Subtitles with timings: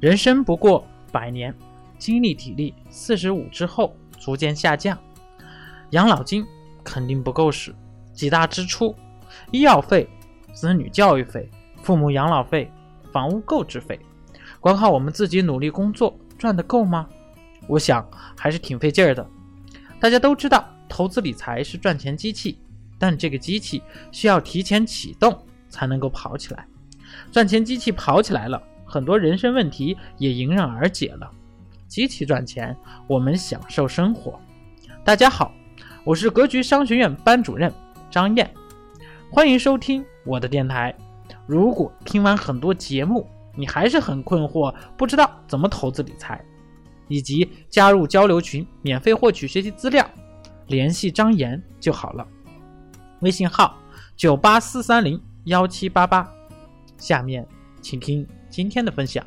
[0.00, 1.52] 人生不过百年，
[1.98, 4.96] 精力体力四十五之后逐渐下降，
[5.90, 6.46] 养老金
[6.84, 7.74] 肯定不够使，
[8.12, 8.94] 几大支出：
[9.50, 10.08] 医药费、
[10.52, 11.50] 子女教育费、
[11.82, 12.70] 父母养老费、
[13.10, 13.98] 房屋购置费，
[14.60, 17.08] 光靠我们自己努力工作赚得够吗？
[17.66, 19.26] 我想还是挺费劲儿的。
[19.98, 22.56] 大家都知道，投资理财是赚钱机器，
[23.00, 25.36] 但这个机器需要提前启动
[25.68, 26.64] 才能够跑起来。
[27.32, 28.62] 赚钱机器跑起来了。
[28.88, 31.30] 很多人生问题也迎刃而解了。
[31.86, 32.74] 机器赚钱，
[33.06, 34.40] 我们享受生活。
[35.04, 35.52] 大家好，
[36.04, 37.70] 我是格局商学院班主任
[38.10, 38.50] 张燕，
[39.30, 40.94] 欢迎收听我的电台。
[41.46, 46.42] 如果听完很多节目，你还是很困惑，不知道怎么投资理财，
[47.08, 50.08] 以及加入交流群免费获取学习资料，
[50.66, 52.26] 联系张岩就好了。
[53.20, 53.76] 微信号
[54.16, 56.26] 九八四三零幺七八八。
[56.96, 57.46] 下面
[57.82, 58.26] 请听。
[58.50, 59.24] 今天的分享，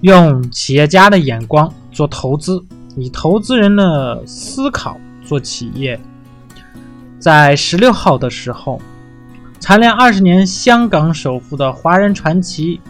[0.00, 2.64] 用企业家的眼光做投资，
[2.96, 6.00] 以投资人的思考做企业。
[7.20, 8.80] 在十六号的时候，
[9.60, 12.80] 蝉联二十年香港首富的华人传奇，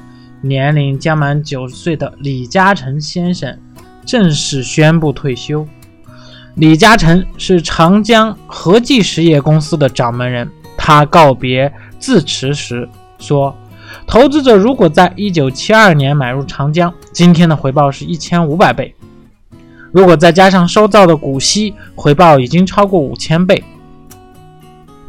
[0.41, 3.59] 年龄将满九十岁的李嘉诚先生
[4.07, 5.69] 正式宣布退休。
[6.55, 10.51] 李嘉诚是长江和记实业公司的掌门人。
[10.77, 13.57] 他告别自持时说
[14.07, 18.95] ：“投资者如果在一九七二年买入长江，今天的回报是一千五百倍。
[19.93, 23.63] 如果再加上收到的股息，回报已经超过五千倍。”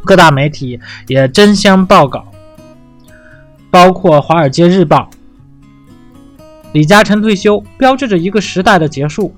[0.06, 2.26] 各大媒体也争相报道，
[3.72, 5.10] 包括《华尔街日报》。
[6.72, 9.34] 李嘉诚退休，标志着一个时代的结束。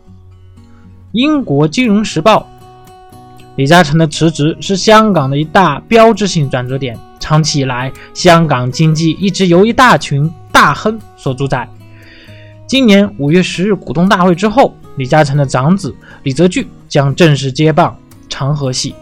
[1.16, 2.46] 英国金融时报，
[3.56, 7.00] 李嘉诚的辞职是香港的一大标志性转折点。
[7.22, 11.66] 长期以来，香港经济一直由一大群大亨所主宰。
[12.68, 17.98] 今年五月十日股东大会之后，李嘉诚的长子李泽钜将正式接棒
[18.28, 18.94] 长和系，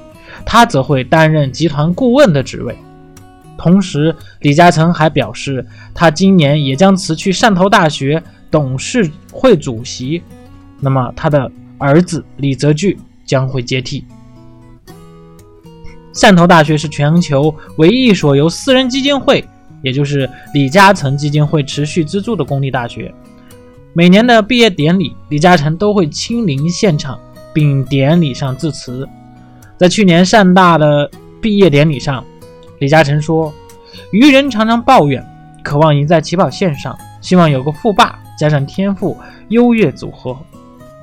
[0.46, 2.78] 他则会担任集团顾问的职位。
[3.58, 8.22] 同时，李嘉诚还表示，他今年也将辞去汕头大学
[8.52, 10.22] 董事会主席。
[10.80, 11.52] 那么，他的。
[11.84, 14.06] 儿子李泽钜将会接替。
[16.14, 19.44] 汕头大学是全球唯一一所由私人基金会，
[19.82, 23.14] 也就是李嘉诚基金会持续资助的公立大学。
[23.92, 27.20] 每年的毕业典礼，李嘉诚都会亲临现场，
[27.54, 29.06] 并典礼上致辞。
[29.78, 31.12] 在去年汕大的
[31.42, 32.24] 毕业典礼上，
[32.80, 33.54] 李嘉诚说
[34.14, 35.22] ：“愚人常常抱怨，
[35.62, 39.18] 渴望赢在起跑线上，希望有个富爸加上天赋
[39.50, 40.38] 优越组合。”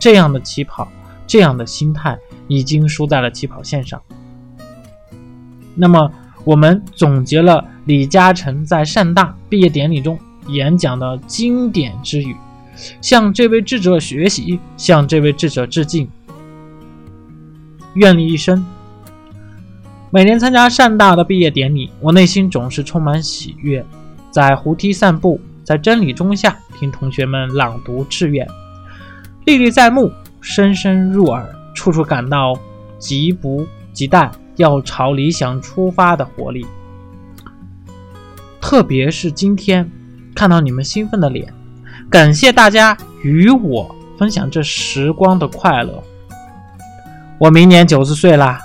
[0.01, 0.91] 这样的起跑，
[1.27, 2.19] 这样的心态
[2.49, 4.03] 已经输在了起跑线上。
[5.77, 6.11] 那么，
[6.43, 10.19] 我们总结了李嘉诚在汕大毕业典礼中
[10.49, 12.35] 演讲的经典之语，
[13.01, 16.09] 向这位智者学习，向这位智者致敬，
[17.95, 18.67] 愿力一生。
[20.11, 23.85] 每年参加汕大的毕业典礼，我内心总是充满喜悦，
[24.31, 28.49] 在湖堤散步，在真理中下听同学们朗读志愿。
[29.51, 31.45] 历历在目，深深入耳，
[31.75, 32.57] 处处感到
[33.01, 36.65] 急不及待要朝理想出发的活力。
[38.61, 39.91] 特别是今天
[40.37, 41.53] 看到你们兴奋的脸，
[42.09, 46.01] 感谢大家与我分享这时光的快乐。
[47.37, 48.61] 我明年九十岁啦，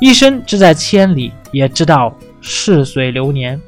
[0.00, 2.12] 一生志在千里，也知道
[2.42, 3.60] 似水流年。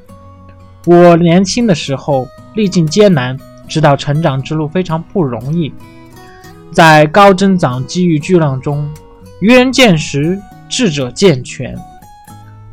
[0.85, 3.37] 我年轻的时候历尽艰难，
[3.69, 5.71] 知道成长之路非常不容易。
[6.71, 8.87] 在高增长机遇巨浪中，
[9.39, 10.39] 愚人见时，
[10.69, 11.75] 智者见全。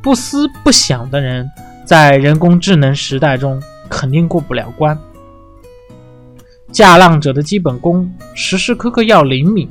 [0.02, 1.50] 不思不想的人，
[1.86, 4.98] 在人工智能时代中肯定过不了关。
[6.70, 9.70] 驾浪者的基本功，时时刻刻要灵敏、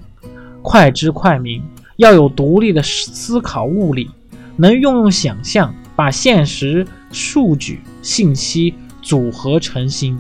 [0.62, 1.62] 快知快明，
[1.98, 4.10] 要有独立的思考悟力，
[4.56, 10.18] 能运用想象，把现实、数据、信息组合成型。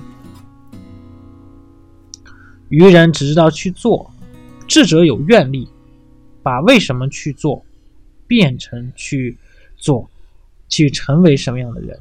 [2.73, 4.09] 愚人只知道去做，
[4.67, 5.69] 智者有愿力，
[6.41, 7.63] 把为什么去做
[8.25, 9.37] 变成去
[9.77, 10.09] 做，
[10.67, 11.99] 去成为什么样的人。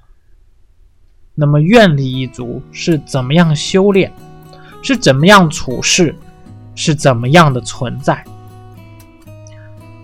[1.35, 4.11] 那么愿力一族是怎么样修炼，
[4.81, 6.15] 是怎么样处事，
[6.75, 8.25] 是怎么样的存在？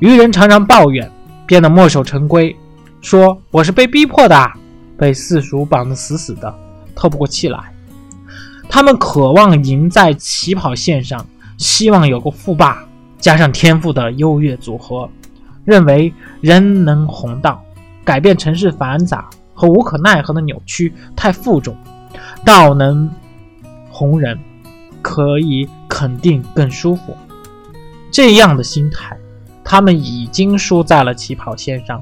[0.00, 1.10] 愚人常常抱怨，
[1.46, 2.54] 变得墨守成规，
[3.00, 4.52] 说我是被逼迫的，
[4.98, 6.54] 被世俗绑得死死的，
[6.94, 7.72] 透不过气来。
[8.68, 11.26] 他们渴望赢在起跑线上，
[11.56, 12.84] 希望有个富爸
[13.18, 15.08] 加上天赋的优越组合，
[15.64, 17.62] 认为人能弘道，
[18.04, 21.76] 改变城市繁杂和无可奈何的扭曲太负重，
[22.44, 23.10] 道能
[23.90, 24.38] 红人，
[25.02, 27.16] 可以肯定更舒服。
[28.10, 29.16] 这样的心态，
[29.64, 32.00] 他们已经输在了起跑线上。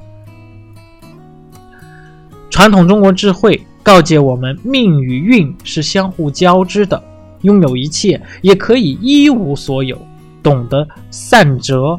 [2.49, 7.01] 传统中国智慧告诫我们：命与运是相互交织的，
[7.43, 9.97] 拥有一切也可以一无所有。
[10.43, 11.97] 懂得善择，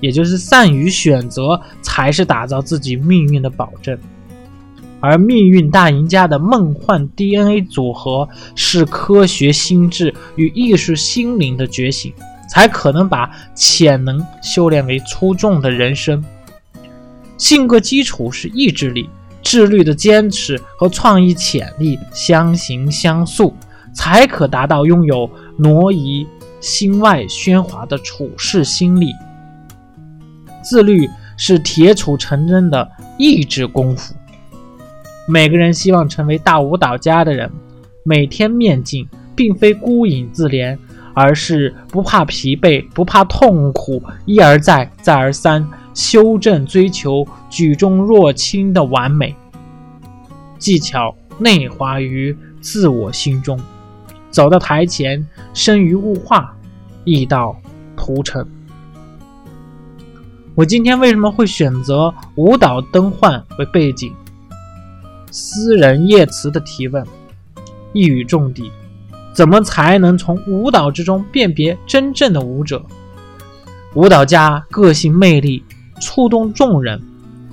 [0.00, 3.98] 也就是善于选择，才是打造自己命运的保证。
[4.98, 12.14] 而命运大赢家的梦幻 DNA 组合，是科学心智与艺术心灵的觉醒。
[12.48, 16.24] 才可能把潜能修炼为出众的人生。
[17.36, 19.10] 性格基础是意志力、
[19.46, 23.54] 自律的坚持和创意潜力相形相塑，
[23.94, 26.26] 才可达到拥有挪移
[26.60, 29.12] 心外喧哗的处事心力。
[30.64, 34.14] 自律是铁杵成针的意志功夫。
[35.28, 37.48] 每个人希望成为大舞蹈家的人，
[38.02, 40.76] 每天面镜，并非孤影自怜。
[41.18, 45.66] 而是不怕疲惫，不怕痛苦，一而再，再而三
[45.96, 49.34] 修正，追求举重若轻的完美。
[50.58, 53.58] 技巧内化于自我心中，
[54.30, 56.54] 走到台前，生于物化，
[57.04, 57.56] 意到
[57.96, 58.46] 图成。
[60.54, 64.12] 我今天为什么会选择舞蹈灯幻为背景？
[65.30, 67.02] 私人叶慈的提问，
[67.94, 68.70] 一语中的。
[69.32, 72.84] 怎么才能从舞蹈之中辨别真正的舞者？
[73.94, 75.64] 舞蹈家个性魅力
[76.00, 77.00] 触动众人，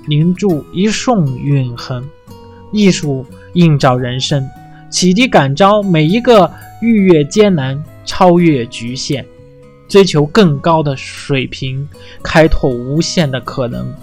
[0.06, 2.04] 凝铸一瞬永恒。
[2.72, 4.48] 艺术映照人生，
[4.90, 6.50] 启迪感召每一个
[6.80, 9.24] 逾越艰难、超越局限、
[9.88, 11.88] 追求更高的水平、
[12.22, 13.94] 开拓无限的可能。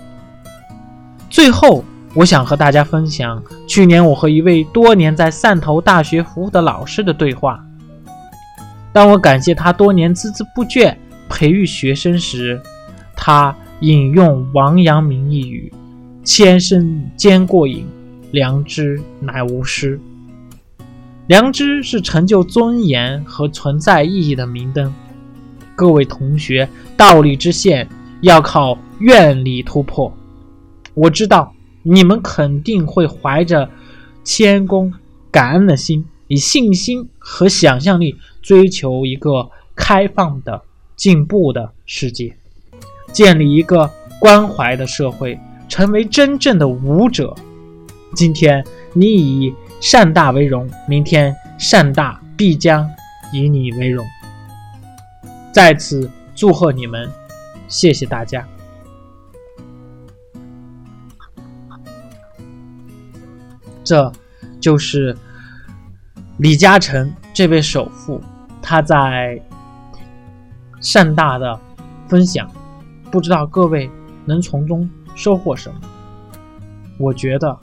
[1.30, 1.84] 最后，
[2.14, 7.60] 我想和大家分享去年我和一位多年在汕头大学服务的老师的对话。
[8.94, 10.96] 当我感谢他多年孜孜不倦
[11.30, 12.62] 培育学生时，
[13.16, 15.74] 他引用王阳明一语
[16.24, 17.84] ：“千生兼过瘾，
[18.32, 20.00] 良知乃无师。”
[21.26, 24.94] 良知是成就尊严和存在意义的明灯。
[25.76, 27.90] 各位同学，道理之限
[28.22, 30.16] 要靠愿力突破。
[30.94, 31.52] 我知道
[31.82, 33.68] 你们肯定会怀着
[34.24, 34.94] 谦恭、
[35.32, 36.06] 感恩的心。
[36.28, 40.62] 以信心和想象力追求一个开放的、
[40.96, 42.38] 进步的世界，
[43.12, 47.36] 建立一个关怀的社会，成为真正的舞者。
[48.16, 52.90] 今天你以善大为荣，明天善大必将
[53.32, 54.06] 以你为荣。
[55.54, 57.10] 在此祝贺你们，
[57.68, 58.48] 谢谢大家。
[63.84, 64.12] 这
[64.60, 65.16] 就是。
[66.38, 68.20] 李嘉诚这位首富，
[68.64, 69.40] 他在
[70.80, 71.60] 善大的
[72.08, 72.50] 分享，
[73.12, 73.90] 不知道各位
[74.26, 75.82] 能从中收获什么？
[76.98, 77.58] 我觉得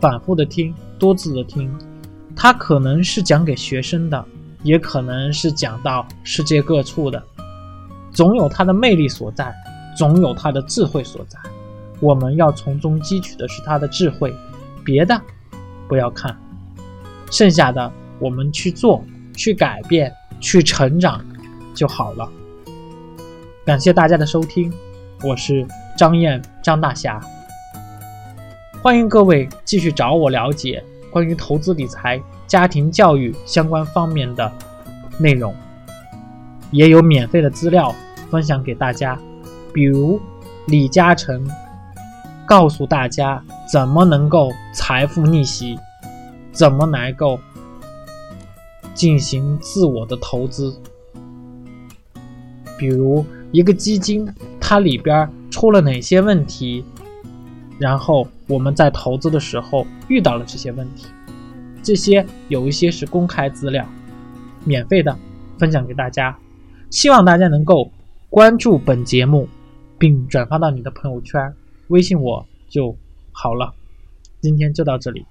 [0.00, 1.70] 反复的听，多次的听，
[2.34, 4.24] 它可能是讲给学生的，
[4.64, 7.22] 也可能是讲到世界各处的，
[8.10, 9.54] 总有它的魅力所在，
[9.96, 11.38] 总有它的智慧所在。
[12.00, 14.34] 我们要从中汲取的是它的智慧，
[14.84, 15.18] 别的
[15.86, 16.36] 不要看。
[17.30, 21.24] 剩下的我们去做、去改变、去成长
[21.74, 22.28] 就好了。
[23.64, 24.70] 感谢大家的收听，
[25.22, 25.66] 我是
[25.96, 27.18] 张燕张大侠。
[28.82, 34.52] 欢迎各位继续找我了解关于投资理财、家庭教育相关方面的
[35.18, 35.54] 内容，
[36.70, 37.94] 也有免费的资料
[38.30, 39.18] 分享给大家，
[39.72, 40.20] 比如
[40.66, 41.48] 李嘉诚
[42.44, 43.42] 告诉大家
[43.72, 45.78] 怎么能够财富逆袭。
[46.52, 47.40] 怎么能够
[48.94, 50.72] 进行自我的投资？
[52.78, 54.28] 比如一个基金，
[54.60, 56.84] 它里边出了哪些问题，
[57.78, 61.06] 然后我们在投资的时候遇到了这些问题，
[61.80, 63.86] 这些有一些是公开资料，
[64.64, 65.16] 免费的
[65.56, 66.36] 分享给大家，
[66.90, 67.88] 希望大家能够
[68.28, 69.48] 关注本节目，
[69.98, 71.54] 并转发到你的朋友圈、
[71.86, 72.96] 微信我就
[73.30, 73.72] 好了。
[74.40, 75.24] 今天就到这里。